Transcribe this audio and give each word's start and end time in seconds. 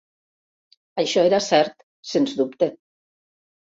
Això 1.03 1.27
era 1.31 1.41
cert, 1.49 1.77
sens 2.13 2.35
dubte. 2.41 2.71